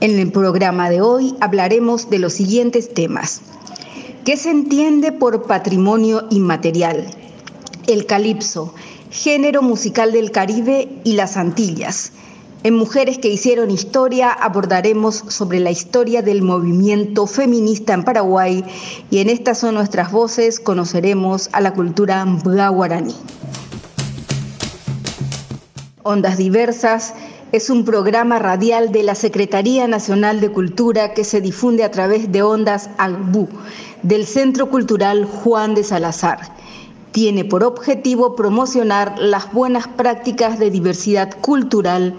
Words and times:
En 0.00 0.18
el 0.18 0.32
programa 0.32 0.88
de 0.88 1.02
hoy 1.02 1.34
hablaremos 1.40 2.08
de 2.08 2.18
los 2.18 2.32
siguientes 2.32 2.94
temas. 2.94 3.42
¿Qué 4.24 4.38
se 4.38 4.50
entiende 4.50 5.12
por 5.12 5.42
patrimonio 5.42 6.26
inmaterial? 6.30 7.06
El 7.86 8.06
calipso, 8.06 8.72
género 9.10 9.60
musical 9.60 10.12
del 10.12 10.30
Caribe 10.30 10.88
y 11.04 11.12
las 11.12 11.36
Antillas. 11.36 12.12
En 12.62 12.76
Mujeres 12.76 13.18
que 13.18 13.28
hicieron 13.28 13.70
historia 13.70 14.32
abordaremos 14.32 15.16
sobre 15.28 15.60
la 15.60 15.70
historia 15.70 16.22
del 16.22 16.40
movimiento 16.40 17.26
feminista 17.26 17.92
en 17.92 18.02
Paraguay 18.02 18.64
y 19.10 19.18
en 19.18 19.28
estas 19.28 19.58
son 19.58 19.74
nuestras 19.74 20.10
voces 20.12 20.60
conoceremos 20.60 21.50
a 21.52 21.60
la 21.60 21.74
cultura 21.74 22.24
guaraní. 22.70 23.16
Ondas 26.02 26.38
Diversas 26.38 27.12
es 27.52 27.68
un 27.68 27.84
programa 27.84 28.38
radial 28.38 28.92
de 28.92 29.02
la 29.02 29.16
Secretaría 29.16 29.88
Nacional 29.88 30.40
de 30.40 30.52
Cultura 30.52 31.14
que 31.14 31.24
se 31.24 31.40
difunde 31.40 31.82
a 31.82 31.90
través 31.90 32.30
de 32.30 32.42
Ondas 32.42 32.90
Agbú 32.96 33.48
del 34.02 34.24
Centro 34.26 34.70
Cultural 34.70 35.24
Juan 35.24 35.74
de 35.74 35.82
Salazar 35.82 36.38
tiene 37.12 37.44
por 37.44 37.64
objetivo 37.64 38.36
promocionar 38.36 39.18
las 39.18 39.52
buenas 39.52 39.88
prácticas 39.88 40.58
de 40.58 40.70
diversidad 40.70 41.36
cultural 41.40 42.16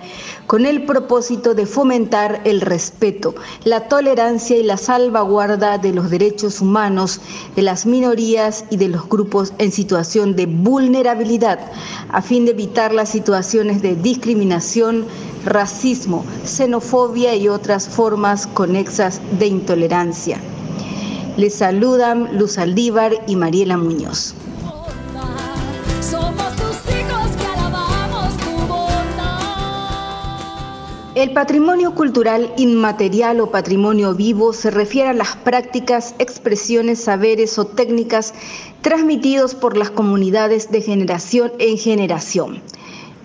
con 0.47 0.65
el 0.65 0.85
propósito 0.85 1.53
de 1.53 1.65
fomentar 1.65 2.41
el 2.43 2.59
respeto, 2.59 3.33
la 3.63 3.87
tolerancia 3.87 4.57
y 4.57 4.63
la 4.63 4.77
salvaguarda 4.77 5.77
de 5.77 5.93
los 5.93 6.09
derechos 6.09 6.59
humanos 6.59 7.21
de 7.55 7.61
las 7.61 7.85
minorías 7.85 8.65
y 8.69 8.77
de 8.77 8.89
los 8.89 9.07
grupos 9.07 9.53
en 9.59 9.71
situación 9.71 10.35
de 10.35 10.45
vulnerabilidad, 10.45 11.59
a 12.09 12.21
fin 12.21 12.45
de 12.45 12.51
evitar 12.51 12.93
las 12.93 13.09
situaciones 13.09 13.81
de 13.81 13.95
discriminación, 13.95 15.05
racismo, 15.45 16.25
xenofobia 16.45 17.35
y 17.35 17.47
otras 17.47 17.87
formas 17.87 18.45
conexas 18.47 19.21
de 19.39 19.47
intolerancia. 19.47 20.37
Les 21.37 21.55
saludan 21.55 22.37
Luz 22.37 22.57
Aldívar 22.57 23.13
y 23.25 23.37
Mariela 23.37 23.77
Muñoz. 23.77 24.35
El 31.13 31.33
patrimonio 31.33 31.93
cultural 31.93 32.53
inmaterial 32.55 33.41
o 33.41 33.51
patrimonio 33.51 34.15
vivo 34.15 34.53
se 34.53 34.71
refiere 34.71 35.09
a 35.09 35.13
las 35.13 35.35
prácticas, 35.35 36.15
expresiones, 36.19 37.03
saberes 37.03 37.59
o 37.59 37.65
técnicas 37.65 38.33
transmitidos 38.81 39.53
por 39.53 39.75
las 39.75 39.91
comunidades 39.91 40.71
de 40.71 40.81
generación 40.81 41.51
en 41.59 41.77
generación. 41.77 42.61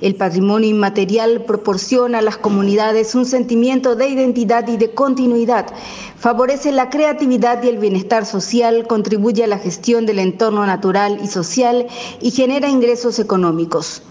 El 0.01 0.15
patrimonio 0.15 0.69
inmaterial 0.69 1.45
proporciona 1.47 2.19
a 2.19 2.23
las 2.23 2.37
comunidades 2.37 3.15
un 3.15 3.25
sentimiento 3.25 3.97
de 3.97 4.09
identidad 4.09 4.69
y 4.69 4.77
de 4.77 4.91
continuidad, 4.91 5.67
favorece 6.19 6.71
la 6.71 6.91
creatividad 6.91 7.63
y 7.63 7.69
el 7.69 7.79
bienestar 7.79 8.27
social, 8.27 8.87
contribuye 8.87 9.45
a 9.45 9.47
la 9.47 9.59
gestión 9.59 10.05
del 10.05 10.19
entorno 10.19 10.67
natural 10.67 11.19
y 11.23 11.29
social 11.29 11.87
y 12.21 12.31
genera 12.31 12.69
ingresos 12.69 13.19
económicos. 13.19 14.03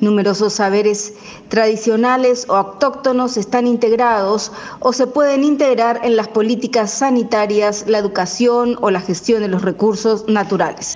Numerosos 0.00 0.54
saberes 0.54 1.14
tradicionales 1.48 2.46
o 2.48 2.56
autóctonos 2.56 3.36
están 3.36 3.66
integrados 3.66 4.50
o 4.80 4.92
se 4.92 5.06
pueden 5.06 5.44
integrar 5.44 6.00
en 6.04 6.16
las 6.16 6.28
políticas 6.28 6.90
sanitarias, 6.90 7.84
la 7.86 7.98
educación 7.98 8.76
o 8.80 8.90
la 8.90 9.00
gestión 9.00 9.40
de 9.40 9.48
los 9.48 9.62
recursos 9.62 10.24
naturales. 10.26 10.94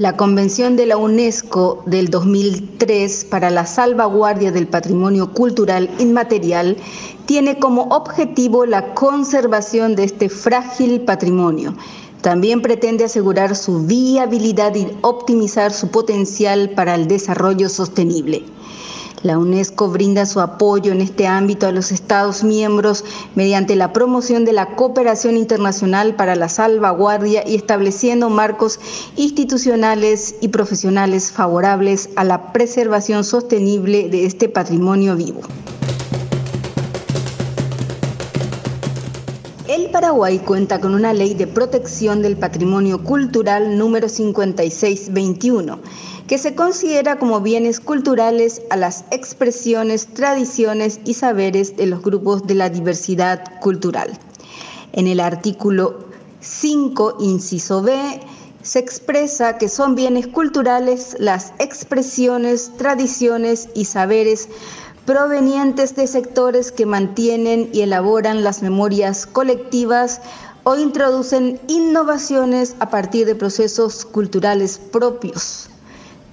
La 0.00 0.16
Convención 0.16 0.76
de 0.76 0.86
la 0.86 0.96
UNESCO 0.96 1.82
del 1.84 2.08
2003 2.08 3.26
para 3.26 3.50
la 3.50 3.66
salvaguardia 3.66 4.50
del 4.50 4.66
patrimonio 4.66 5.30
cultural 5.34 5.90
inmaterial 5.98 6.78
tiene 7.26 7.58
como 7.58 7.82
objetivo 7.82 8.64
la 8.64 8.94
conservación 8.94 9.96
de 9.96 10.04
este 10.04 10.30
frágil 10.30 11.02
patrimonio 11.02 11.74
también 12.22 12.62
pretende 12.62 13.04
asegurar 13.04 13.54
su 13.54 13.84
viabilidad 13.84 14.74
y 14.74 14.88
optimizar 15.02 15.70
su 15.70 15.88
potencial 15.88 16.70
para 16.70 16.94
el 16.94 17.08
desarrollo 17.08 17.68
sostenible. 17.68 18.44
La 19.22 19.36
UNESCO 19.36 19.90
brinda 19.90 20.24
su 20.24 20.40
apoyo 20.40 20.92
en 20.92 21.02
este 21.02 21.26
ámbito 21.26 21.66
a 21.66 21.72
los 21.72 21.92
Estados 21.92 22.42
miembros 22.42 23.04
mediante 23.34 23.76
la 23.76 23.92
promoción 23.92 24.46
de 24.46 24.54
la 24.54 24.76
cooperación 24.76 25.36
internacional 25.36 26.14
para 26.16 26.36
la 26.36 26.48
salvaguardia 26.48 27.46
y 27.46 27.54
estableciendo 27.54 28.30
marcos 28.30 28.80
institucionales 29.16 30.36
y 30.40 30.48
profesionales 30.48 31.30
favorables 31.30 32.08
a 32.16 32.24
la 32.24 32.52
preservación 32.54 33.22
sostenible 33.22 34.08
de 34.08 34.24
este 34.24 34.48
patrimonio 34.48 35.14
vivo. 35.16 35.42
El 39.68 39.90
Paraguay 39.90 40.38
cuenta 40.38 40.80
con 40.80 40.94
una 40.94 41.12
ley 41.12 41.34
de 41.34 41.46
protección 41.46 42.22
del 42.22 42.38
patrimonio 42.38 43.04
cultural 43.04 43.76
número 43.76 44.08
5621, 44.08 45.78
que 46.30 46.38
se 46.38 46.54
considera 46.54 47.18
como 47.18 47.40
bienes 47.40 47.80
culturales 47.80 48.62
a 48.70 48.76
las 48.76 49.04
expresiones, 49.10 50.06
tradiciones 50.14 51.00
y 51.04 51.14
saberes 51.14 51.76
de 51.76 51.86
los 51.86 52.02
grupos 52.02 52.46
de 52.46 52.54
la 52.54 52.70
diversidad 52.70 53.58
cultural. 53.58 54.16
En 54.92 55.08
el 55.08 55.18
artículo 55.18 55.98
5, 56.38 57.16
inciso 57.18 57.82
B, 57.82 58.20
se 58.62 58.78
expresa 58.78 59.58
que 59.58 59.68
son 59.68 59.96
bienes 59.96 60.28
culturales 60.28 61.16
las 61.18 61.52
expresiones, 61.58 62.70
tradiciones 62.76 63.68
y 63.74 63.86
saberes 63.86 64.48
provenientes 65.06 65.96
de 65.96 66.06
sectores 66.06 66.70
que 66.70 66.86
mantienen 66.86 67.70
y 67.72 67.80
elaboran 67.80 68.44
las 68.44 68.62
memorias 68.62 69.26
colectivas 69.26 70.20
o 70.62 70.76
introducen 70.76 71.60
innovaciones 71.66 72.76
a 72.78 72.88
partir 72.88 73.26
de 73.26 73.34
procesos 73.34 74.04
culturales 74.04 74.78
propios. 74.78 75.70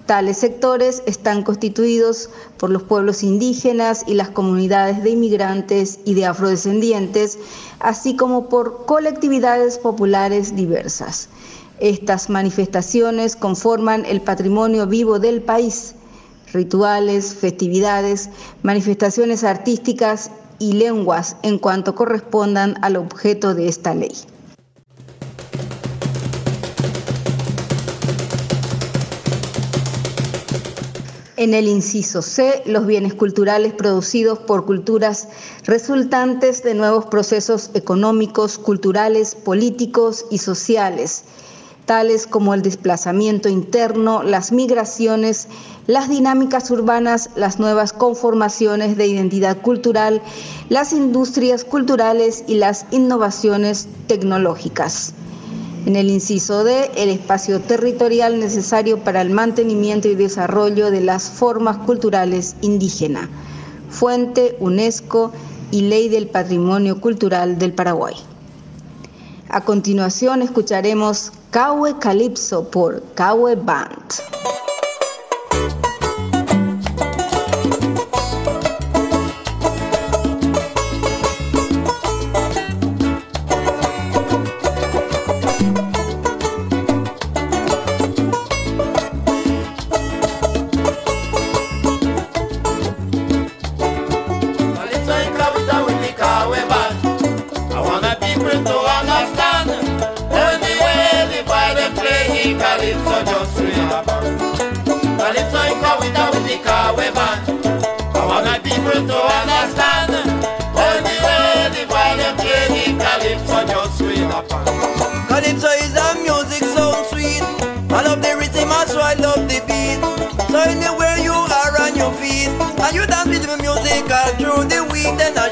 Tales 0.07 0.37
sectores 0.37 1.03
están 1.05 1.43
constituidos 1.43 2.29
por 2.57 2.69
los 2.69 2.83
pueblos 2.83 3.23
indígenas 3.23 4.05
y 4.07 4.13
las 4.13 4.29
comunidades 4.29 5.03
de 5.03 5.09
inmigrantes 5.09 5.99
y 6.05 6.13
de 6.13 6.25
afrodescendientes, 6.25 7.37
así 7.79 8.15
como 8.15 8.47
por 8.47 8.85
colectividades 8.85 9.77
populares 9.77 10.55
diversas. 10.55 11.27
Estas 11.81 12.29
manifestaciones 12.29 13.35
conforman 13.35 14.05
el 14.05 14.21
patrimonio 14.21 14.87
vivo 14.87 15.19
del 15.19 15.41
país 15.41 15.93
rituales, 16.53 17.35
festividades, 17.35 18.29
manifestaciones 18.63 19.43
artísticas 19.43 20.31
y 20.59 20.73
lenguas 20.73 21.35
en 21.43 21.59
cuanto 21.59 21.95
correspondan 21.95 22.75
al 22.81 22.95
objeto 22.95 23.53
de 23.53 23.67
esta 23.67 23.93
ley. 23.93 24.15
En 31.37 31.53
el 31.53 31.67
inciso 31.67 32.23
C, 32.23 32.63
los 32.65 32.87
bienes 32.87 33.13
culturales 33.13 33.71
producidos 33.71 34.39
por 34.39 34.65
culturas 34.65 35.27
resultantes 35.65 36.63
de 36.63 36.73
nuevos 36.73 37.05
procesos 37.05 37.69
económicos, 37.75 38.57
culturales, 38.57 39.35
políticos 39.35 40.25
y 40.31 40.39
sociales 40.39 41.25
tales 41.85 42.27
como 42.27 42.53
el 42.53 42.61
desplazamiento 42.61 43.49
interno, 43.49 44.21
las 44.21 44.51
migraciones, 44.51 45.47
las 45.87 46.09
dinámicas 46.09 46.69
urbanas, 46.69 47.29
las 47.35 47.59
nuevas 47.59 47.93
conformaciones 47.93 48.97
de 48.97 49.07
identidad 49.07 49.61
cultural, 49.61 50.21
las 50.67 50.91
industrias 50.91 51.63
culturales 51.63 52.43
y 52.45 52.55
las 52.55 52.85
innovaciones 52.91 53.87
tecnológicas. 54.07 55.13
En 55.87 55.95
el 55.95 56.09
inciso 56.09 56.65
D, 56.65 56.91
el 56.97 57.07
espacio 57.07 57.61
territorial 57.61 58.41
necesario 58.41 59.05
para 59.05 59.21
el 59.21 59.29
mantenimiento 59.29 60.09
y 60.09 60.15
desarrollo 60.15 60.91
de 60.91 60.99
las 60.99 61.29
formas 61.29 61.77
culturales 61.77 62.57
indígenas. 62.59 63.29
Fuente, 63.89 64.57
UNESCO 64.59 65.31
y 65.71 65.83
Ley 65.83 66.09
del 66.09 66.27
Patrimonio 66.27 66.99
Cultural 66.99 67.57
del 67.57 67.71
Paraguay. 67.71 68.15
A 69.47 69.63
continuación 69.63 70.41
escucharemos 70.41 71.31
Kawe 71.51 71.97
Calypso 71.99 72.69
por 72.69 73.01
Kawe 73.13 73.55
Band. 73.55 74.11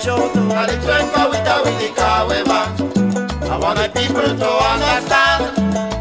I 0.06 0.08
shout. 0.08 0.34
Calypso 0.34 0.94
in 1.02 1.08
Kawita 1.10 1.56
with 1.66 1.78
the 1.82 1.90
Kawe 1.98 2.46
band. 2.46 3.44
I 3.50 3.58
want 3.58 3.80
my 3.80 3.88
people 3.88 4.22
to 4.22 4.50
understand. 4.70 5.42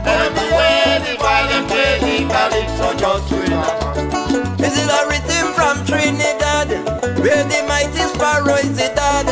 Way 0.04 1.00
the 1.00 1.16
them 1.16 1.64
play 1.66 1.96
the 2.04 2.28
Calypso 2.28 2.92
just 3.00 3.32
upon. 3.32 4.56
This 4.58 4.76
is 4.76 4.88
a 4.92 5.08
rhythm 5.08 5.54
from 5.56 5.86
Trinidad, 5.86 6.68
where 7.18 7.44
the 7.48 7.64
mighty 7.66 8.04
sparrow 8.12 8.60
is 8.60 8.76
the 8.76 8.92
dad. 8.92 9.24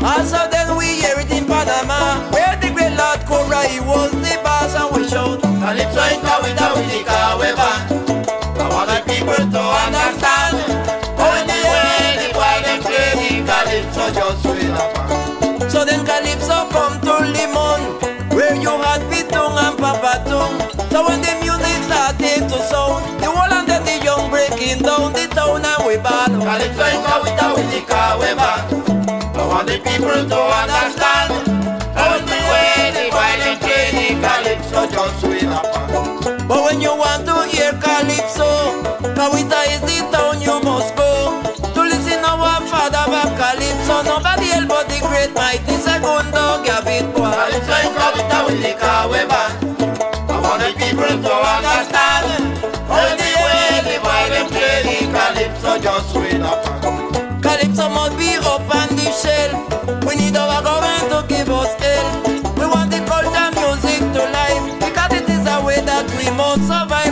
Also 0.00 0.48
then 0.50 0.76
we 0.76 0.86
hear 1.02 1.18
it 1.18 1.30
in 1.32 1.46
Panama, 1.46 2.30
where 2.30 2.56
the 2.62 2.70
great 2.70 2.94
Lord 2.96 3.26
Cobra, 3.26 3.66
he 3.66 3.80
was 3.80 4.12
the 4.12 4.38
boss, 4.44 4.76
and 4.76 4.94
we 4.94 5.08
shout. 5.08 5.42
Calypso 5.42 6.02
in 6.06 6.20
Kawita 6.22 6.76
with 6.76 6.86
the 6.86 7.02
Kawe 7.02 7.89
breaking 24.60 24.82
down 24.82 25.12
the 25.12 25.26
town 25.32 25.64
and 25.64 25.86
we 25.86 25.96
ball. 25.96 26.28
Calypso 26.28 26.84
in 26.84 27.00
Kawita 27.00 27.56
with 27.56 27.70
the 27.72 27.80
Kawe 27.88 28.36
band. 28.36 29.36
I 29.36 29.46
want 29.46 29.66
the 29.66 29.78
people 29.80 30.20
to 30.28 30.38
understand. 30.60 31.32
Only 31.96 32.40
way 32.50 32.92
the 32.92 33.04
boy 33.08 33.32
them 33.40 33.56
play 33.64 33.88
the 33.96 34.06
Calypso 34.20 34.80
just 34.92 35.20
sweet 35.20 35.48
upon. 35.48 36.46
But 36.46 36.60
when 36.64 36.80
you 36.80 36.94
want 36.94 37.24
to 37.26 37.48
hear 37.48 37.72
Calypso, 37.80 38.84
Kawita 39.16 39.60
is 39.72 39.80
the 39.88 39.98
town 40.12 40.42
you 40.42 40.60
must 40.60 40.94
go. 40.94 41.40
To 41.74 41.80
listen 41.80 42.20
our 42.24 42.60
father 42.68 43.04
back 43.08 43.32
Calypso, 43.40 44.02
nobody 44.04 44.52
else 44.52 44.68
but 44.68 44.88
the 44.88 45.00
great 45.08 45.32
mighty 45.32 45.76
Segundo 45.80 46.60
Gavin 46.64 47.08
Boy. 47.12 47.32
Calypso 47.32 47.76
in 47.80 47.92
Kawita 47.96 48.38
with 48.46 48.60
the 48.60 48.72
Kawe 48.76 49.22
band. 49.24 49.54
I 50.28 50.36
want 50.40 50.60
the 50.60 50.70
people 50.76 51.08
to 51.08 51.32
understand. 51.32 52.19
Just 55.82 56.12
sweet 56.12 56.40
upon. 56.40 57.40
Calypso 57.40 57.88
must 57.88 58.16
be 58.18 58.36
up 58.36 58.62
on 58.74 58.88
the 58.96 59.08
shelf. 59.22 60.04
We 60.06 60.16
need 60.16 60.36
our 60.36 60.62
government 60.62 61.08
to 61.10 61.24
give 61.28 61.48
us 61.50 61.72
help. 61.80 62.26
We 62.58 62.66
want 62.66 62.90
the 62.90 63.00
culture 63.08 63.50
music 63.56 64.00
to 64.14 64.22
life 64.30 64.64
because 64.80 65.12
it 65.20 65.28
is 65.28 65.46
a 65.46 65.64
way 65.64 65.80
that 65.80 66.06
we 66.18 66.28
must 66.36 66.62
survive 66.68 67.09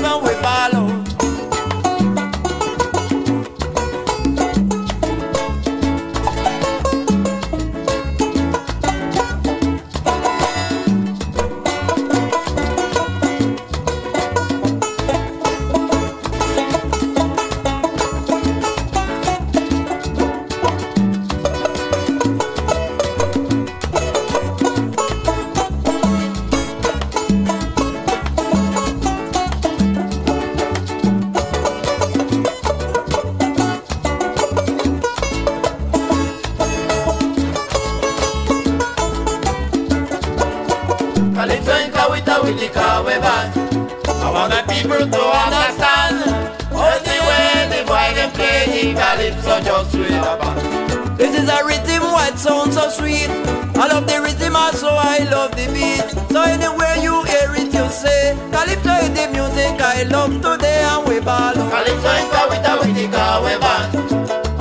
I 59.99 60.05
love 60.05 60.31
today 60.31 60.79
and 60.87 61.09
we 61.09 61.19
ball. 61.19 61.51
Calypso 61.55 62.11
in 62.23 62.31
Kawita 62.31 62.79
with 62.79 62.95
the 62.95 63.07
Kawe 63.11 63.51
band. 63.59 63.91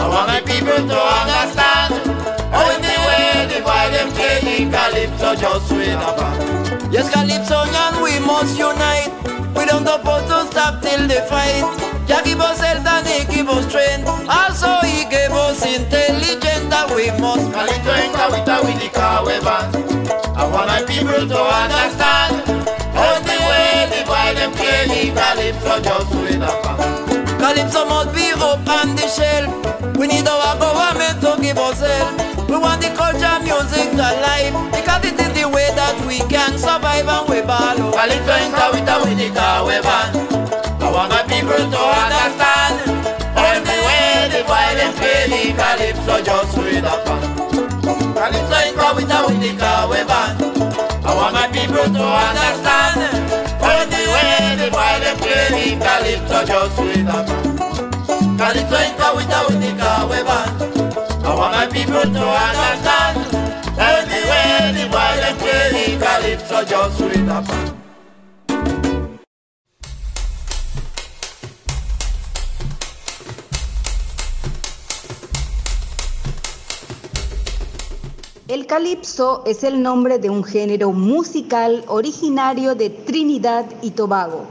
I 0.01 0.10
want 0.10 0.34
my 0.34 0.42
people 0.42 0.81
to 0.81 0.98
understand. 0.98 1.94
Only 2.50 2.98
way 3.06 3.45
the 3.45 3.62
boy 3.62 3.86
them 3.94 4.10
play 4.18 4.42
the 4.42 4.66
Calypso 4.66 5.36
just 5.38 5.69
sweet 5.69 5.94
upon. 5.94 6.34
Yes, 6.92 7.13
Calypso 7.13 7.69
and 7.69 8.01
we 8.01 8.18
must 8.18 8.57
unite. 8.57 9.13
We 9.54 9.69
don't 9.69 9.86
supposed 9.86 10.25
to 10.25 10.50
stop 10.50 10.81
till 10.81 11.06
the 11.06 11.22
fight. 11.30 11.62
Jah 12.10 12.25
give 12.25 12.42
us 12.42 12.60
health 12.60 12.88
and 12.88 13.06
he 13.06 13.22
give 13.30 13.48
us 13.48 13.69
strength. 13.69 14.10
Also 14.25 14.81
he 14.89 15.06
gave 15.06 15.30
us 15.38 15.62
intelligence 15.62 16.66
that 16.74 16.89
we 16.89 17.13
must. 17.22 17.45
Calypso 17.54 17.94
in 17.94 18.10
Kawita 18.10 18.66
with 18.66 18.81
the 18.81 18.89
Kawe 18.89 19.38
band. 19.45 19.69
I 20.34 20.50
want 20.50 20.66
my 20.66 20.81
people 20.81 21.30
to 21.30 21.39
understand. 21.62 22.42
Only 22.98 23.37
way 23.37 23.37
the 23.37 23.37
boy 23.37 23.37
them 24.53 24.88
the 24.88 25.11
Calypso 25.11 25.81
just 25.81 26.11
sweet 26.11 26.41
upon. 26.41 26.77
Calypso 27.39 27.85
must 27.85 28.15
be 28.15 28.31
up 28.33 28.67
on 28.67 28.95
the 28.95 29.07
shelf. 29.07 29.97
We 29.97 30.07
need 30.07 30.27
our 30.27 30.57
government 30.59 31.21
to 31.21 31.41
give 31.41 31.57
us 31.57 31.81
help. 31.81 32.49
We 32.49 32.57
want 32.57 32.81
the 32.81 32.89
culture, 32.95 33.39
music 33.44 33.93
alive 33.93 34.53
because 34.72 35.03
it 35.05 35.19
is 35.19 35.31
the 35.36 35.50
way 35.50 35.67
that 35.75 35.95
we 36.07 36.19
can 36.31 36.57
survive 36.57 37.07
and 37.07 37.27
we 37.29 37.41
ball. 37.41 37.75
Calypso 37.91 38.36
in 38.39 38.51
Kawita 38.55 38.95
with 39.03 39.17
the 39.17 39.29
Kawe 39.36 39.81
band. 39.83 40.15
I 40.81 40.91
want 40.91 41.10
my 41.12 41.24
people 41.27 41.57
to 41.57 41.81
understand. 41.81 42.75
Way 43.38 43.60
the 44.31 44.88
play 44.95 45.27
the 45.27 45.53
Calypso 45.55 46.24
just 46.24 46.53
sweet 46.53 46.86
upon. 46.88 47.22
Calypso 48.15 48.57
in 48.63 48.74
Kawita 48.75 49.17
with 49.27 49.41
the 49.41 49.51
Kawe 49.60 50.07
band. 50.07 50.38
I 51.05 51.15
want 51.15 51.33
my 51.33 51.48
people 51.48 51.83
to 51.83 52.03
understand. 52.03 52.76
The 55.69 55.86
Calypso 55.86 56.45
just 56.45 56.75
sweet 56.75 57.07
upon. 57.07 58.38
Calypso 58.38 58.77
in 58.77 58.93
Kawita 59.00 59.39
with 59.47 59.59
the 59.62 59.71
Kawe 59.81 60.19
band. 60.27 61.25
I 61.25 61.36
want 61.36 61.51
my 61.53 61.65
people 61.67 62.01
to 62.01 62.24
understand. 62.45 63.17
Way 63.77 64.74
the 64.74 64.86
boy 64.89 65.15
them 65.21 65.38
play 65.38 65.97
Calypso 66.00 66.63
just 66.65 66.97
sweet 66.97 67.27
upon. 67.27 67.77
El 78.47 78.65
calipso 78.65 79.43
es 79.45 79.65
el 79.65 79.81
nombre 79.81 80.19
de 80.19 80.29
un 80.29 80.41
género 80.41 80.93
musical 80.93 81.83
originario 81.88 82.75
de 82.75 82.89
Trinidad 82.89 83.65
y 83.81 83.91
Tobago, 83.91 84.47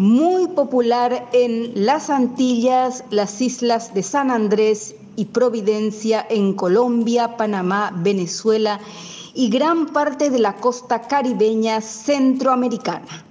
muy 0.00 0.48
popular 0.48 1.28
en 1.34 1.72
las 1.74 2.08
Antillas, 2.08 3.04
las 3.10 3.38
islas 3.42 3.92
de 3.92 4.02
San 4.02 4.30
Andrés 4.30 4.94
y 5.16 5.26
Providencia 5.26 6.26
en 6.30 6.54
Colombia, 6.54 7.36
Panamá, 7.36 7.92
Venezuela 7.96 8.80
y 9.34 9.50
gran 9.50 9.88
parte 9.88 10.30
de 10.30 10.38
la 10.38 10.56
costa 10.56 11.02
caribeña 11.02 11.82
centroamericana. 11.82 13.26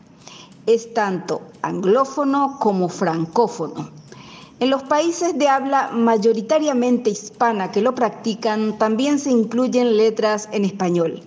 Es 0.68 0.94
tanto 0.94 1.42
anglófono 1.64 2.60
como 2.60 2.88
francófono. 2.88 3.90
En 4.60 4.70
los 4.70 4.84
países 4.84 5.36
de 5.40 5.48
habla 5.48 5.90
mayoritariamente 5.92 7.10
hispana 7.10 7.72
que 7.72 7.82
lo 7.82 7.96
practican, 7.96 8.78
también 8.78 9.18
se 9.18 9.32
incluyen 9.32 9.98
letras 9.98 10.48
en 10.52 10.66
español. 10.66 11.24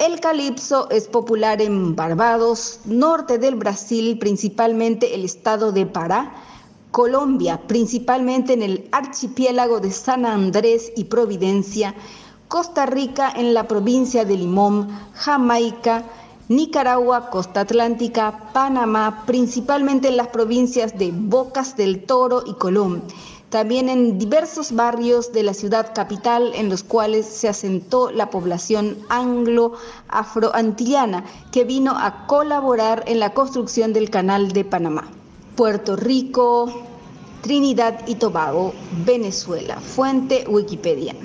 El 0.00 0.18
calipso 0.18 0.88
es 0.88 1.08
popular 1.08 1.60
en 1.60 1.94
Barbados, 1.94 2.80
norte 2.86 3.36
del 3.36 3.54
Brasil, 3.54 4.18
principalmente 4.18 5.14
el 5.14 5.26
estado 5.26 5.72
de 5.72 5.84
Pará, 5.84 6.32
Colombia, 6.90 7.60
principalmente 7.66 8.54
en 8.54 8.62
el 8.62 8.88
archipiélago 8.92 9.78
de 9.78 9.90
San 9.90 10.24
Andrés 10.24 10.90
y 10.96 11.04
Providencia, 11.04 11.94
Costa 12.48 12.86
Rica 12.86 13.30
en 13.36 13.52
la 13.52 13.68
provincia 13.68 14.24
de 14.24 14.38
Limón, 14.38 14.88
Jamaica 15.12 16.06
Nicaragua, 16.50 17.30
Costa 17.30 17.60
Atlántica, 17.60 18.50
Panamá, 18.52 19.24
principalmente 19.24 20.08
en 20.08 20.16
las 20.16 20.28
provincias 20.28 20.98
de 20.98 21.12
Bocas 21.14 21.76
del 21.76 22.06
Toro 22.06 22.42
y 22.44 22.54
Colón. 22.54 23.04
También 23.50 23.88
en 23.88 24.16
diversos 24.16 24.72
barrios 24.72 25.32
de 25.32 25.42
la 25.42 25.52
ciudad 25.54 25.92
capital 25.92 26.52
en 26.54 26.68
los 26.68 26.84
cuales 26.84 27.26
se 27.26 27.48
asentó 27.48 28.12
la 28.12 28.30
población 28.30 28.96
anglo-afroantillana 29.08 31.24
que 31.50 31.64
vino 31.64 31.98
a 31.98 32.28
colaborar 32.28 33.02
en 33.08 33.18
la 33.18 33.34
construcción 33.34 33.92
del 33.92 34.08
Canal 34.08 34.52
de 34.52 34.64
Panamá. 34.64 35.08
Puerto 35.56 35.96
Rico, 35.96 36.72
Trinidad 37.42 38.06
y 38.06 38.14
Tobago, 38.14 38.72
Venezuela. 39.04 39.80
Fuente 39.80 40.44
Wikipedia. 40.46 41.16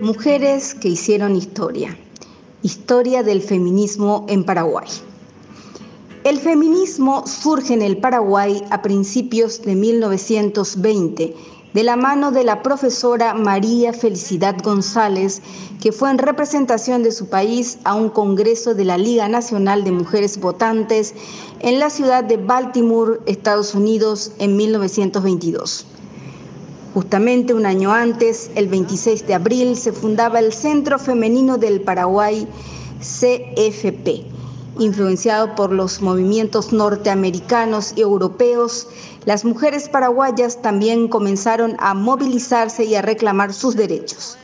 Mujeres 0.00 0.74
que 0.74 0.88
hicieron 0.88 1.36
historia. 1.36 1.94
Historia 2.64 3.22
del 3.22 3.42
feminismo 3.42 4.24
en 4.26 4.42
Paraguay. 4.42 4.88
El 6.24 6.38
feminismo 6.38 7.26
surge 7.26 7.74
en 7.74 7.82
el 7.82 7.98
Paraguay 7.98 8.64
a 8.70 8.80
principios 8.80 9.60
de 9.60 9.74
1920 9.74 11.36
de 11.74 11.82
la 11.82 11.96
mano 11.96 12.30
de 12.30 12.42
la 12.42 12.62
profesora 12.62 13.34
María 13.34 13.92
Felicidad 13.92 14.56
González, 14.64 15.42
que 15.82 15.92
fue 15.92 16.10
en 16.10 16.16
representación 16.16 17.02
de 17.02 17.12
su 17.12 17.28
país 17.28 17.76
a 17.84 17.94
un 17.96 18.08
congreso 18.08 18.74
de 18.74 18.86
la 18.86 18.96
Liga 18.96 19.28
Nacional 19.28 19.84
de 19.84 19.92
Mujeres 19.92 20.40
Votantes 20.40 21.12
en 21.60 21.78
la 21.78 21.90
ciudad 21.90 22.24
de 22.24 22.38
Baltimore, 22.38 23.20
Estados 23.26 23.74
Unidos, 23.74 24.32
en 24.38 24.56
1922. 24.56 25.84
Justamente 26.94 27.52
un 27.52 27.66
año 27.66 27.92
antes, 27.92 28.52
el 28.54 28.68
26 28.68 29.26
de 29.26 29.34
abril, 29.34 29.76
se 29.76 29.92
fundaba 29.92 30.38
el 30.38 30.52
Centro 30.52 30.96
Femenino 30.96 31.58
del 31.58 31.80
Paraguay, 31.80 32.46
CFP. 33.00 34.24
Influenciado 34.78 35.56
por 35.56 35.72
los 35.72 36.00
movimientos 36.00 36.72
norteamericanos 36.72 37.94
y 37.96 38.02
europeos, 38.02 38.86
las 39.24 39.44
mujeres 39.44 39.88
paraguayas 39.88 40.62
también 40.62 41.08
comenzaron 41.08 41.74
a 41.80 41.94
movilizarse 41.94 42.84
y 42.84 42.94
a 42.94 43.02
reclamar 43.02 43.52
sus 43.52 43.74
derechos. 43.74 44.38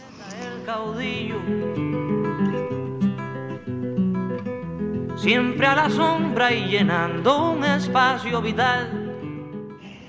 Siempre 5.17 5.67
a 5.67 5.77
la 5.77 5.91
sombra 5.91 6.53
y 6.53 6.67
llenando 6.67 7.53
un 7.53 7.65
espacio 7.65 8.43
vital. 8.43 8.89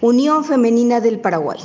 Unión 0.02 0.44
Femenina 0.44 1.00
del 1.00 1.20
Paraguay. 1.20 1.60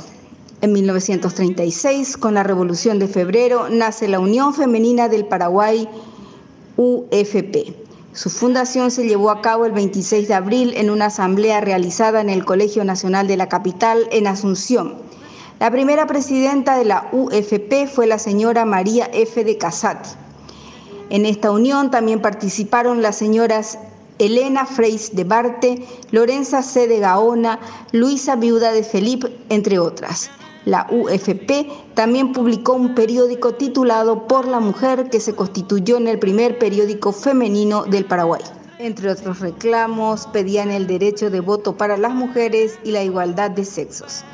En 0.59 0.73
1936, 0.73 2.17
con 2.17 2.33
la 2.33 2.41
Revolución 2.41 2.97
de 2.97 3.07
Febrero, 3.07 3.69
nace 3.69 4.07
la 4.07 4.19
Unión 4.19 4.55
Femenina 4.55 5.07
del 5.07 5.25
Paraguay, 5.25 5.87
UFP. 6.77 7.75
Su 8.13 8.31
fundación 8.31 8.89
se 8.89 9.07
llevó 9.07 9.29
a 9.29 9.43
cabo 9.43 9.67
el 9.67 9.71
26 9.71 10.27
de 10.27 10.33
abril 10.33 10.73
en 10.75 10.89
una 10.89 11.05
asamblea 11.05 11.61
realizada 11.61 12.21
en 12.21 12.31
el 12.31 12.43
Colegio 12.43 12.83
Nacional 12.83 13.27
de 13.27 13.37
la 13.37 13.49
Capital, 13.49 14.07
en 14.09 14.25
Asunción. 14.25 14.95
La 15.59 15.69
primera 15.69 16.07
presidenta 16.07 16.75
de 16.75 16.85
la 16.85 17.07
UFP 17.11 17.85
fue 17.85 18.07
la 18.07 18.17
señora 18.17 18.65
María 18.65 19.11
F. 19.13 19.43
de 19.43 19.59
Casati. 19.59 20.09
En 21.11 21.27
esta 21.27 21.51
unión 21.51 21.91
también 21.91 22.19
participaron 22.19 23.03
las 23.03 23.15
señoras 23.15 23.77
Elena 24.17 24.65
Freis 24.65 25.15
de 25.15 25.23
Barte, 25.23 25.85
Lorenza 26.09 26.63
C. 26.63 26.87
de 26.87 26.99
Gaona, 26.99 27.59
Luisa 27.91 28.35
Viuda 28.35 28.71
de 28.71 28.83
Felipe, 28.83 29.37
entre 29.49 29.77
otras. 29.77 30.31
La 30.67 30.85
UFP 30.91 31.65
también 31.93 32.33
publicó 32.33 32.73
un 32.73 32.93
periódico 32.93 33.53
titulado 33.53 34.27
Por 34.27 34.49
la 34.49 34.59
Mujer 34.59 35.09
que 35.09 35.21
se 35.21 35.33
constituyó 35.33 35.95
en 35.95 36.09
el 36.09 36.19
primer 36.19 36.59
periódico 36.59 37.13
femenino 37.13 37.85
del 37.85 38.03
Paraguay. 38.03 38.41
Entre 38.77 39.09
otros 39.09 39.39
reclamos, 39.39 40.27
pedían 40.27 40.69
el 40.69 40.85
derecho 40.85 41.29
de 41.29 41.39
voto 41.39 41.77
para 41.77 41.95
las 41.95 42.13
mujeres 42.13 42.79
y 42.83 42.91
la 42.91 43.01
igualdad 43.01 43.51
de 43.51 43.63
sexos. 43.63 44.25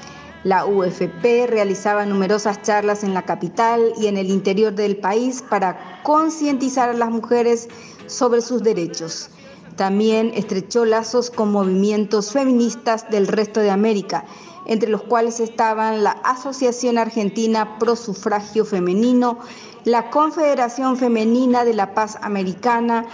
La 0.43 0.65
UFP 0.65 1.45
realizaba 1.45 2.03
numerosas 2.03 2.63
charlas 2.63 3.03
en 3.03 3.13
la 3.13 3.21
capital 3.21 3.93
y 4.01 4.07
en 4.07 4.17
el 4.17 4.31
interior 4.31 4.73
del 4.73 4.97
país 4.97 5.43
para 5.47 6.01
concientizar 6.01 6.89
a 6.89 6.93
las 6.93 7.11
mujeres 7.11 7.69
sobre 8.07 8.41
sus 8.41 8.63
derechos. 8.63 9.29
También 9.75 10.31
estrechó 10.33 10.83
lazos 10.83 11.29
con 11.29 11.51
movimientos 11.51 12.31
feministas 12.31 13.07
del 13.11 13.27
resto 13.27 13.59
de 13.59 13.69
América 13.69 14.25
entre 14.65 14.89
los 14.89 15.01
cuales 15.03 15.39
estaban 15.39 16.03
la 16.03 16.11
Asociación 16.11 16.97
Argentina 16.97 17.77
Pro 17.79 17.95
Sufragio 17.95 18.65
Femenino, 18.65 19.39
la 19.85 20.09
Confederación 20.09 20.97
Femenina 20.97 21.65
de 21.65 21.73
la 21.73 21.93
Paz 21.93 22.17
Americana, 22.21 23.05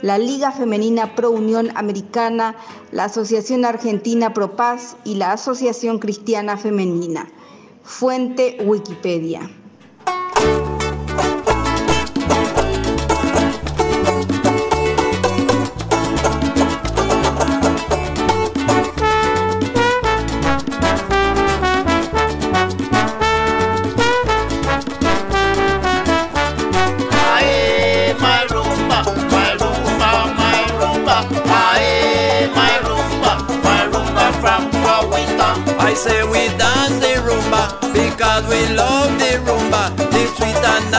la 0.00 0.18
Liga 0.18 0.52
Femenina 0.52 1.14
Pro 1.14 1.30
Unión 1.30 1.70
Americana, 1.76 2.56
la 2.92 3.04
Asociación 3.04 3.64
Argentina 3.64 4.32
Pro 4.32 4.56
Paz 4.56 4.96
y 5.04 5.14
la 5.14 5.32
Asociación 5.32 5.98
Cristiana 5.98 6.56
Femenina. 6.56 7.28
Fuente 7.82 8.58
Wikipedia. 8.64 9.50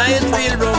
nice 0.07 0.23
feel, 0.23 0.57
wrong. 0.59 0.74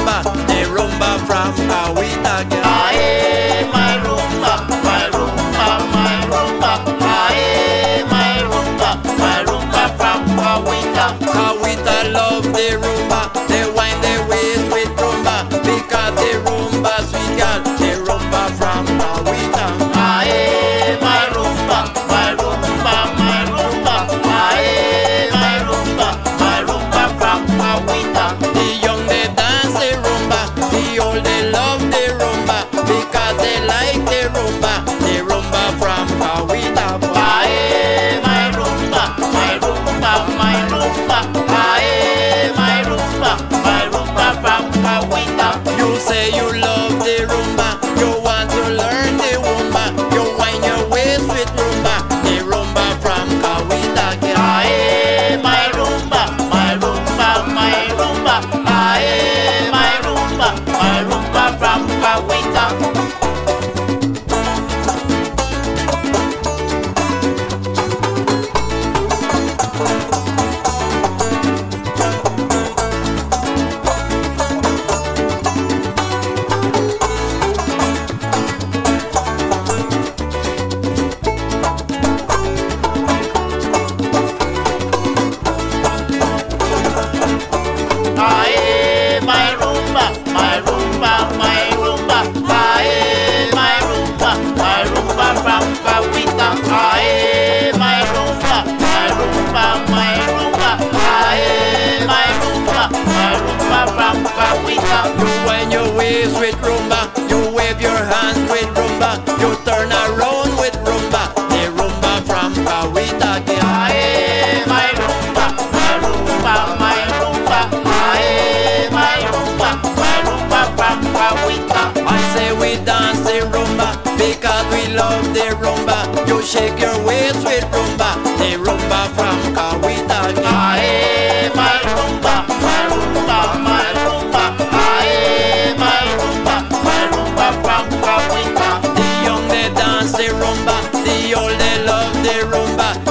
Shake 126.56 126.80
your 126.80 126.98
waist 127.04 127.44
with 127.44 127.64
rumba. 127.74 128.10
The 128.40 128.56
rumba 128.64 129.00
from 129.16 129.38
Kawita. 129.56 130.18
Aye, 130.44 131.50
my 131.54 131.76
rumba, 131.96 132.34
my 132.64 132.78
rumba, 132.92 133.40
my 133.68 133.86
rumba. 134.04 134.44
Aye, 134.72 135.74
my 135.82 136.00
rumba, 136.18 136.54
my 136.86 137.00
rumba 137.12 137.46
from 137.64 137.86
Kawita. 138.04 138.68
The 138.96 139.08
young 139.26 139.46
they 139.48 139.68
dance 139.80 140.12
the 140.12 140.28
rumba. 140.40 140.76
The 141.04 141.34
old 141.34 141.58
they 141.62 141.76
love 141.84 142.14
the 142.24 142.36
rumba. 142.52 143.05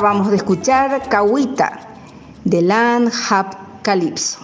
Acabamos 0.00 0.30
de 0.30 0.36
escuchar 0.36 1.10
Cahuita 1.10 1.78
de 2.44 2.62
Land 2.62 3.08
Hub 3.08 3.82
Calypso. 3.82 4.38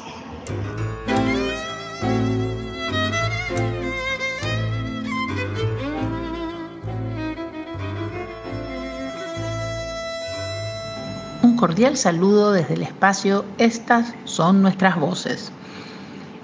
Un 11.42 11.57
cordial 11.57 11.97
saludo 11.97 12.53
desde 12.53 12.75
el 12.75 12.83
espacio 12.83 13.47
Estas 13.57 14.12
son 14.27 14.61
nuestras 14.61 15.01
voces. 15.01 15.51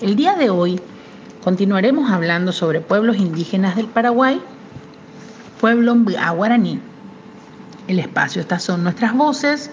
El 0.00 0.16
día 0.16 0.36
de 0.36 0.48
hoy 0.48 0.80
continuaremos 1.44 2.10
hablando 2.10 2.50
sobre 2.50 2.80
pueblos 2.80 3.18
indígenas 3.18 3.76
del 3.76 3.88
Paraguay, 3.88 4.40
pueblo 5.60 5.94
guaraní. 6.34 6.80
El 7.88 7.98
espacio 7.98 8.40
Estas 8.40 8.62
son 8.62 8.84
nuestras 8.84 9.14
voces 9.14 9.70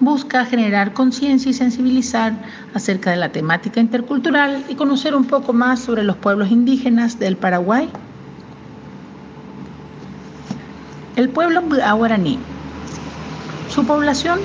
busca 0.00 0.44
generar 0.44 0.92
conciencia 0.92 1.50
y 1.50 1.54
sensibilizar 1.54 2.34
acerca 2.74 3.10
de 3.10 3.16
la 3.16 3.30
temática 3.30 3.80
intercultural 3.80 4.64
y 4.68 4.74
conocer 4.74 5.14
un 5.14 5.24
poco 5.24 5.52
más 5.52 5.80
sobre 5.80 6.02
los 6.02 6.16
pueblos 6.16 6.50
indígenas 6.50 7.18
del 7.18 7.36
Paraguay. 7.36 7.88
El 11.16 11.28
pueblo 11.28 11.62
guaraní 11.94 12.38
su 13.68 13.84
población 13.86 14.40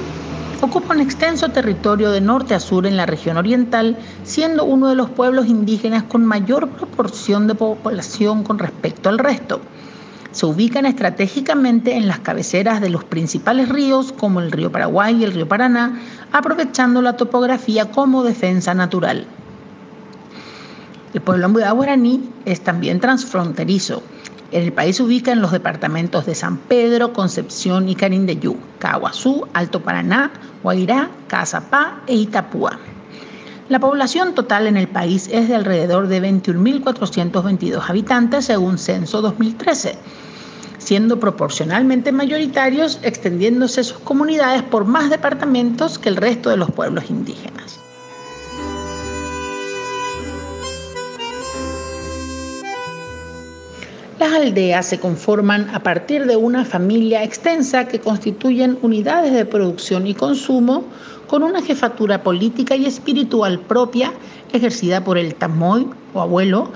ocupa 0.61 0.93
un 0.93 1.01
extenso 1.01 1.49
territorio 1.49 2.11
de 2.11 2.21
norte 2.21 2.53
a 2.53 2.59
sur 2.59 2.85
en 2.85 2.97
la 2.97 3.05
región 3.05 3.37
oriental, 3.37 3.97
siendo 4.23 4.65
uno 4.65 4.87
de 4.87 4.95
los 4.95 5.09
pueblos 5.09 5.47
indígenas 5.47 6.03
con 6.03 6.25
mayor 6.25 6.69
proporción 6.69 7.47
de 7.47 7.55
población 7.55 8.43
con 8.43 8.59
respecto 8.59 9.09
al 9.09 9.19
resto. 9.19 9.61
Se 10.31 10.45
ubican 10.45 10.85
estratégicamente 10.85 11.95
en 11.95 12.07
las 12.07 12.19
cabeceras 12.19 12.81
de 12.81 12.89
los 12.89 13.03
principales 13.03 13.69
ríos 13.69 14.11
como 14.11 14.41
el 14.41 14.51
río 14.51 14.71
Paraguay 14.71 15.15
y 15.15 15.23
el 15.23 15.33
río 15.33 15.47
Paraná, 15.47 15.99
aprovechando 16.31 17.01
la 17.01 17.17
topografía 17.17 17.89
como 17.89 18.23
defensa 18.23 18.73
natural. 18.73 19.25
El 21.13 21.21
pueblo 21.21 21.49
guaraní 21.49 22.29
es 22.45 22.61
también 22.61 22.99
transfronterizo. 22.99 24.03
En 24.51 24.63
el 24.63 24.73
país 24.73 24.97
se 24.97 25.03
ubica 25.03 25.31
en 25.31 25.41
los 25.41 25.51
departamentos 25.51 26.27
de 26.27 26.35
San 26.35 26.57
Pedro, 26.57 27.13
Concepción 27.13 27.89
y 27.89 27.95
Carindeyú, 27.95 28.57
Caguazú, 28.77 29.47
Alto 29.53 29.81
Paraná, 29.81 30.31
Guairá, 30.61 31.09
Cazapá 31.27 32.01
e 32.05 32.15
Itapúa. 32.15 32.79
La 33.69 33.77
población 33.77 34.33
total 34.33 34.65
en 34.65 34.77
el 34.77 34.87
país 34.87 35.29
es 35.31 35.47
de 35.47 35.53
alrededor 35.53 36.07
de 36.07 36.23
21.422 36.23 37.87
habitantes 37.87 38.45
según 38.45 38.79
Censo 38.79 39.21
2013, 39.21 39.95
siendo 40.79 41.19
proporcionalmente 41.19 42.11
mayoritarios, 42.11 42.97
extendiéndose 43.03 43.83
sus 43.83 43.99
comunidades 43.99 44.63
por 44.63 44.85
más 44.85 45.11
departamentos 45.11 45.99
que 45.99 46.09
el 46.09 46.15
resto 46.15 46.49
de 46.49 46.57
los 46.57 46.71
pueblos 46.71 47.11
indígenas. 47.11 47.79
Las 54.19 54.33
aldeas 54.33 54.87
se 54.87 54.99
conforman 54.99 55.69
a 55.75 55.83
partir 55.83 56.25
de 56.25 56.35
una 56.35 56.65
familia 56.65 57.23
extensa 57.23 57.87
que 57.87 57.99
constituyen 57.99 58.79
unidades 58.81 59.31
de 59.31 59.45
producción 59.45 60.07
y 60.07 60.15
consumo 60.15 60.85
con 61.29 61.43
una 61.43 61.61
jefatura 61.61 62.23
política 62.23 62.75
y 62.75 62.87
espiritual 62.87 63.59
propia 63.59 64.11
ejercida 64.51 65.03
por 65.03 65.17
el 65.17 65.35
tamoy 65.35 65.87
o 66.15 66.21
abuelo, 66.21 66.71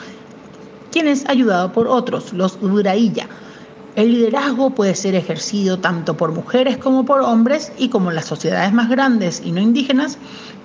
quien 0.92 1.08
es 1.08 1.28
ayudado 1.28 1.74
por 1.74 1.88
otros, 1.88 2.32
los 2.34 2.60
urailla. 2.62 3.28
El 3.96 4.12
liderazgo 4.12 4.70
puede 4.70 4.94
ser 4.94 5.16
ejercido 5.16 5.80
tanto 5.80 6.16
por 6.16 6.32
mujeres 6.32 6.78
como 6.78 7.04
por 7.04 7.22
hombres 7.22 7.72
y 7.80 7.90
como 7.90 8.12
las 8.12 8.26
sociedades 8.26 8.72
más 8.74 8.90
grandes 8.90 9.42
y 9.44 9.52
no 9.52 9.60
indígenas 9.60 10.20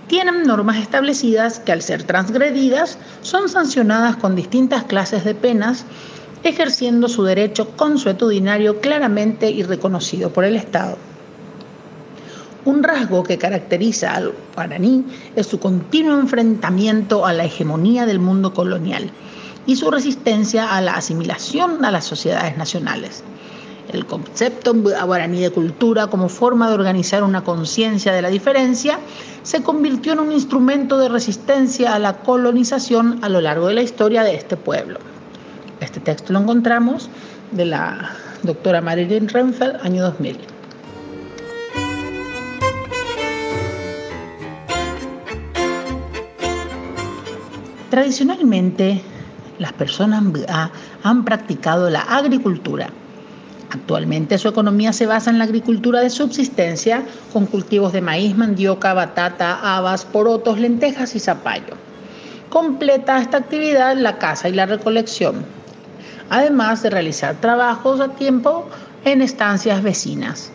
tienen 0.06 0.42
normas 0.44 0.76
establecidas 0.76 1.58
que 1.60 1.72
al 1.72 1.82
ser 1.82 2.04
transgredidas 2.04 2.98
son 3.22 3.48
sancionadas 3.48 4.16
con 4.16 4.36
distintas 4.36 4.84
clases 4.84 5.24
de 5.24 5.34
penas 5.34 5.86
ejerciendo 6.42 7.08
su 7.08 7.24
derecho 7.24 7.70
consuetudinario 7.76 8.80
claramente 8.80 9.50
y 9.50 9.62
reconocido 9.62 10.30
por 10.30 10.44
el 10.44 10.56
Estado. 10.56 10.96
Un 12.68 12.82
rasgo 12.82 13.22
que 13.22 13.38
caracteriza 13.38 14.12
al 14.12 14.34
guaraní 14.54 15.02
es 15.36 15.46
su 15.46 15.58
continuo 15.58 16.20
enfrentamiento 16.20 17.24
a 17.24 17.32
la 17.32 17.46
hegemonía 17.46 18.04
del 18.04 18.18
mundo 18.18 18.52
colonial 18.52 19.10
y 19.64 19.76
su 19.76 19.90
resistencia 19.90 20.76
a 20.76 20.82
la 20.82 20.92
asimilación 20.92 21.82
a 21.82 21.90
las 21.90 22.04
sociedades 22.04 22.58
nacionales. 22.58 23.24
El 23.90 24.04
concepto 24.04 24.74
guaraní 24.74 25.40
de 25.40 25.48
cultura 25.48 26.08
como 26.08 26.28
forma 26.28 26.68
de 26.68 26.74
organizar 26.74 27.22
una 27.22 27.42
conciencia 27.42 28.12
de 28.12 28.20
la 28.20 28.28
diferencia 28.28 28.98
se 29.44 29.62
convirtió 29.62 30.12
en 30.12 30.20
un 30.20 30.32
instrumento 30.32 30.98
de 30.98 31.08
resistencia 31.08 31.94
a 31.94 31.98
la 31.98 32.18
colonización 32.18 33.18
a 33.22 33.30
lo 33.30 33.40
largo 33.40 33.68
de 33.68 33.74
la 33.76 33.82
historia 33.82 34.22
de 34.24 34.34
este 34.34 34.58
pueblo. 34.58 34.98
Este 35.80 36.00
texto 36.00 36.34
lo 36.34 36.40
encontramos 36.40 37.08
de 37.50 37.64
la 37.64 38.10
doctora 38.42 38.82
Marilyn 38.82 39.26
Renfeld, 39.26 39.76
año 39.82 40.02
2000. 40.02 40.57
Tradicionalmente, 47.90 49.00
las 49.58 49.72
personas 49.72 50.22
han 51.02 51.24
practicado 51.24 51.88
la 51.88 52.02
agricultura. 52.02 52.90
Actualmente 53.70 54.38
su 54.38 54.48
economía 54.48 54.92
se 54.92 55.06
basa 55.06 55.30
en 55.30 55.38
la 55.38 55.44
agricultura 55.44 56.00
de 56.00 56.10
subsistencia 56.10 57.02
con 57.32 57.46
cultivos 57.46 57.92
de 57.92 58.00
maíz, 58.00 58.36
mandioca, 58.36 58.94
batata, 58.94 59.76
habas, 59.76 60.04
porotos, 60.04 60.58
lentejas 60.58 61.14
y 61.14 61.20
zapallo. 61.20 61.76
Completa 62.50 63.20
esta 63.20 63.38
actividad 63.38 63.96
la 63.96 64.18
caza 64.18 64.48
y 64.48 64.52
la 64.52 64.66
recolección, 64.66 65.44
además 66.30 66.82
de 66.82 66.90
realizar 66.90 67.36
trabajos 67.36 68.00
a 68.00 68.08
tiempo 68.08 68.68
en 69.04 69.22
estancias 69.22 69.82
vecinas. 69.82 70.50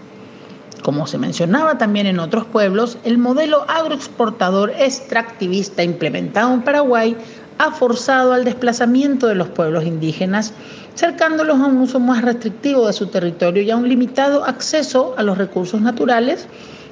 Como 0.83 1.07
se 1.07 1.17
mencionaba 1.17 1.77
también 1.77 2.07
en 2.07 2.19
otros 2.19 2.45
pueblos, 2.45 2.97
el 3.05 3.17
modelo 3.17 3.65
agroexportador 3.69 4.69
extractivista 4.77 5.81
implementado 5.81 6.53
en 6.53 6.61
Paraguay 6.61 7.15
ha 7.57 7.71
forzado 7.71 8.33
al 8.33 8.43
desplazamiento 8.43 9.27
de 9.27 9.35
los 9.35 9.47
pueblos 9.47 9.85
indígenas, 9.85 10.53
cercándolos 10.95 11.61
a 11.61 11.67
un 11.67 11.77
uso 11.77 12.01
más 12.01 12.21
restrictivo 12.21 12.85
de 12.85 12.91
su 12.91 13.07
territorio 13.07 13.63
y 13.63 13.71
a 13.71 13.77
un 13.77 13.87
limitado 13.87 14.43
acceso 14.43 15.15
a 15.17 15.23
los 15.23 15.37
recursos 15.37 15.79
naturales 15.79 16.47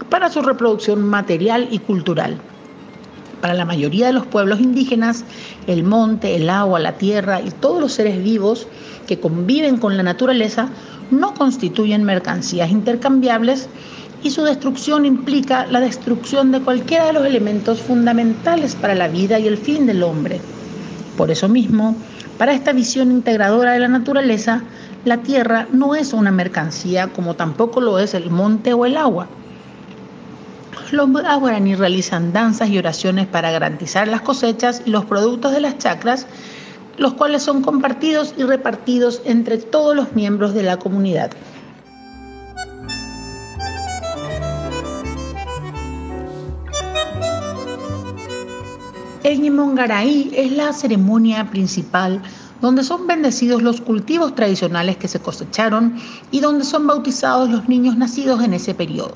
para 0.09 0.29
su 0.29 0.41
reproducción 0.41 1.03
material 1.03 1.67
y 1.69 1.79
cultural. 1.79 2.37
Para 3.41 3.55
la 3.55 3.65
mayoría 3.65 4.07
de 4.07 4.13
los 4.13 4.27
pueblos 4.27 4.59
indígenas, 4.59 5.25
el 5.65 5.83
monte, 5.83 6.35
el 6.35 6.49
agua, 6.49 6.79
la 6.79 6.93
tierra 6.93 7.41
y 7.41 7.49
todos 7.49 7.81
los 7.81 7.93
seres 7.93 8.23
vivos 8.23 8.67
que 9.07 9.19
conviven 9.19 9.77
con 9.77 9.97
la 9.97 10.03
naturaleza 10.03 10.69
no 11.09 11.33
constituyen 11.33 12.03
mercancías 12.03 12.69
intercambiables 12.69 13.67
y 14.23 14.29
su 14.29 14.43
destrucción 14.43 15.05
implica 15.05 15.65
la 15.65 15.79
destrucción 15.79 16.51
de 16.51 16.61
cualquiera 16.61 17.07
de 17.07 17.13
los 17.13 17.25
elementos 17.25 17.81
fundamentales 17.81 18.75
para 18.75 18.93
la 18.93 19.07
vida 19.07 19.39
y 19.39 19.47
el 19.47 19.57
fin 19.57 19.87
del 19.87 20.03
hombre. 20.03 20.39
Por 21.17 21.31
eso 21.31 21.49
mismo, 21.49 21.95
para 22.37 22.53
esta 22.53 22.71
visión 22.71 23.11
integradora 23.11 23.71
de 23.71 23.79
la 23.79 23.87
naturaleza, 23.87 24.63
la 25.03 25.17
tierra 25.17 25.67
no 25.71 25.95
es 25.95 26.13
una 26.13 26.31
mercancía 26.31 27.07
como 27.07 27.35
tampoco 27.35 27.81
lo 27.81 27.97
es 27.97 28.13
el 28.13 28.29
monte 28.29 28.73
o 28.73 28.85
el 28.85 28.97
agua. 28.97 29.27
Los 30.91 31.09
guaraní 31.09 31.75
realizan 31.75 32.33
danzas 32.33 32.69
y 32.69 32.77
oraciones 32.77 33.25
para 33.25 33.49
garantizar 33.49 34.09
las 34.09 34.21
cosechas 34.21 34.81
y 34.85 34.89
los 34.89 35.05
productos 35.05 35.53
de 35.53 35.61
las 35.61 35.77
chacras, 35.77 36.27
los 36.97 37.13
cuales 37.13 37.43
son 37.43 37.61
compartidos 37.61 38.33
y 38.37 38.43
repartidos 38.43 39.21
entre 39.23 39.57
todos 39.57 39.95
los 39.95 40.11
miembros 40.13 40.53
de 40.53 40.63
la 40.63 40.75
comunidad. 40.77 41.31
El 49.23 49.39
Ñimongaray 49.39 50.31
es 50.35 50.51
la 50.51 50.73
ceremonia 50.73 51.49
principal 51.49 52.21
donde 52.59 52.83
son 52.83 53.07
bendecidos 53.07 53.61
los 53.61 53.79
cultivos 53.79 54.35
tradicionales 54.35 54.97
que 54.97 55.07
se 55.07 55.19
cosecharon 55.19 55.95
y 56.31 56.41
donde 56.41 56.65
son 56.65 56.85
bautizados 56.85 57.49
los 57.49 57.69
niños 57.69 57.95
nacidos 57.97 58.43
en 58.43 58.53
ese 58.53 58.75
periodo. 58.75 59.13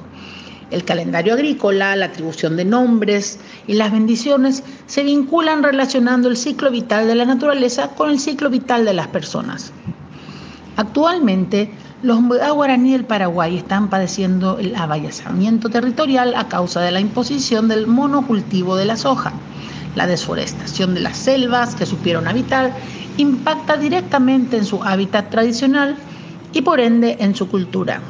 El 0.72 0.84
calendario 0.84 1.34
agrícola, 1.34 1.96
la 1.96 2.06
atribución 2.06 2.58
de 2.58 2.66
nombres 2.66 3.40
y 3.68 3.74
las 3.74 3.92
bendiciones 3.92 4.64
se 4.88 5.04
vinculan 5.04 5.64
relacionando 5.64 6.28
el 6.28 6.38
ciclo 6.38 6.72
vital 6.72 7.08
de 7.08 7.16
la 7.16 7.26
naturaleza 7.26 7.90
con 7.90 8.10
el 8.10 8.20
ciclo 8.20 8.50
vital 8.50 8.86
de 8.86 8.94
las 8.94 9.08
personas. 9.08 9.72
Actualmente, 10.78 11.72
los 12.02 12.20
guaraní 12.54 12.92
del 12.92 13.06
Paraguay 13.06 13.58
están 13.58 13.90
padeciendo 13.90 14.58
el 14.60 14.76
avallazamiento 14.76 15.70
territorial 15.70 16.36
a 16.36 16.48
causa 16.50 16.82
de 16.82 16.92
la 16.92 17.00
imposición 17.00 17.68
del 17.68 17.88
monocultivo 17.88 18.76
de 18.76 18.86
la 18.86 18.98
soja 18.98 19.34
la 19.96 20.08
desforestación 20.08 20.94
de 20.94 21.00
las 21.02 21.18
selvas 21.18 21.76
que 21.76 21.86
supieron 21.86 22.28
habitar 22.28 22.74
impacta 23.18 23.78
directamente 23.78 24.58
en 24.58 24.66
su 24.66 24.84
hábitat 24.84 25.30
tradicional 25.30 25.96
y 26.54 26.62
por 26.62 26.80
ende 26.80 27.18
en 27.20 27.34
su 27.34 27.48
cultura. 27.48 28.02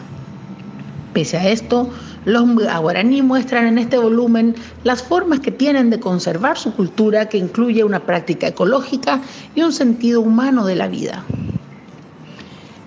Pese 1.14 1.38
a 1.38 1.48
esto, 1.48 1.90
los 2.26 2.44
guaraní 2.82 3.22
muestran 3.22 3.68
en 3.68 3.78
este 3.78 3.98
volumen 3.98 4.56
las 4.84 5.04
formas 5.04 5.40
que 5.40 5.52
tienen 5.52 5.90
de 5.90 6.00
conservar 6.00 6.58
su 6.58 6.74
cultura 6.74 7.30
que 7.30 7.38
incluye 7.38 7.84
una 7.84 8.00
práctica 8.00 8.48
ecológica 8.48 9.22
y 9.54 9.62
un 9.62 9.72
sentido 9.72 10.22
humano 10.22 10.66
de 10.66 10.76
la 10.76 10.88
vida. 10.88 11.24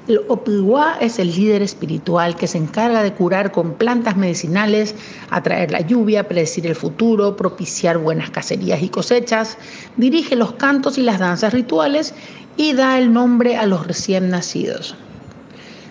El 0.08 0.22
Opigua 0.28 0.96
es 1.02 1.18
el 1.18 1.28
líder 1.28 1.60
espiritual 1.60 2.34
que 2.34 2.46
se 2.46 2.56
encarga 2.56 3.02
de 3.02 3.12
curar 3.12 3.52
con 3.52 3.74
plantas 3.74 4.16
medicinales, 4.16 4.94
atraer 5.28 5.70
la 5.70 5.82
lluvia, 5.82 6.26
predecir 6.26 6.66
el 6.66 6.74
futuro, 6.74 7.36
propiciar 7.36 7.98
buenas 7.98 8.30
cacerías 8.30 8.82
y 8.82 8.88
cosechas, 8.88 9.58
dirige 9.98 10.34
los 10.34 10.52
cantos 10.52 10.96
y 10.96 11.02
las 11.02 11.18
danzas 11.18 11.52
rituales 11.52 12.14
y 12.56 12.72
da 12.72 12.98
el 12.98 13.12
nombre 13.12 13.58
a 13.58 13.66
los 13.66 13.86
recién 13.86 14.30
nacidos. 14.30 14.94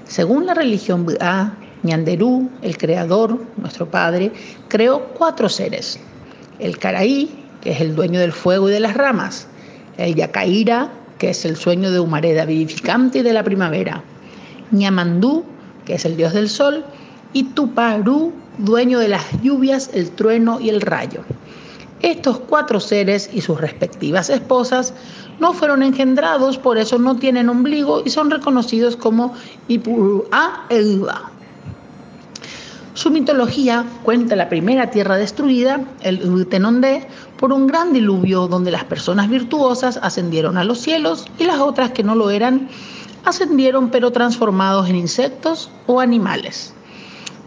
Según 0.07 0.47
la 0.47 0.55
religión 0.55 1.05
Buda, 1.05 1.55
Ñanderú, 1.83 2.49
el 2.61 2.77
creador, 2.77 3.39
nuestro 3.57 3.89
padre, 3.89 4.31
creó 4.67 5.05
cuatro 5.17 5.49
seres. 5.49 5.99
El 6.59 6.77
Caraí, 6.77 7.29
que 7.61 7.71
es 7.71 7.81
el 7.81 7.95
dueño 7.95 8.19
del 8.19 8.31
fuego 8.31 8.69
y 8.69 8.73
de 8.73 8.79
las 8.79 8.95
ramas. 8.95 9.47
El 9.97 10.15
Yacaira, 10.15 10.89
que 11.17 11.29
es 11.31 11.45
el 11.45 11.55
sueño 11.55 11.91
de 11.91 11.99
Humareda 11.99 12.45
vivificante 12.45 13.19
y 13.19 13.21
de 13.23 13.33
la 13.33 13.43
primavera, 13.43 14.03
Ñamandú, 14.71 15.43
que 15.85 15.95
es 15.95 16.05
el 16.05 16.17
dios 16.17 16.33
del 16.33 16.49
sol, 16.49 16.83
y 17.33 17.43
Tuparú, 17.43 18.33
dueño 18.57 18.99
de 18.99 19.07
las 19.09 19.41
lluvias, 19.41 19.89
el 19.93 20.11
trueno 20.11 20.59
y 20.59 20.69
el 20.69 20.81
rayo. 20.81 21.21
Estos 22.01 22.39
cuatro 22.39 22.79
seres 22.79 23.29
y 23.33 23.41
sus 23.41 23.59
respectivas 23.59 24.29
esposas 24.29 24.93
no 25.39 25.53
fueron 25.53 25.81
engendrados, 25.81 26.57
por 26.57 26.77
eso 26.77 26.99
no 26.99 27.15
tienen 27.15 27.49
ombligo 27.49 28.03
y 28.05 28.09
son 28.09 28.29
reconocidos 28.29 28.95
como 28.95 29.33
Ipurua 29.67 30.65
Eiba. 30.69 31.31
Su 32.97 33.11
mitología 33.11 33.85
cuenta 34.01 34.35
la 34.35 34.49
primera 34.49 34.89
tierra 34.89 35.17
destruida, 35.17 35.81
el 36.01 36.27
Utenondé, 36.31 37.05
por 37.37 37.53
un 37.53 37.67
gran 37.67 37.93
diluvio 37.93 38.47
donde 38.47 38.71
las 38.71 38.85
personas 38.85 39.29
virtuosas 39.29 39.99
ascendieron 40.01 40.57
a 40.57 40.63
los 40.63 40.79
cielos 40.79 41.27
y 41.37 41.43
las 41.43 41.59
otras 41.59 41.91
que 41.91 42.01
no 42.01 42.15
lo 42.15 42.31
eran 42.31 42.69
ascendieron 43.23 43.91
pero 43.91 44.09
transformados 44.09 44.89
en 44.89 44.95
insectos 44.95 45.69
o 45.85 45.99
animales. 45.99 46.73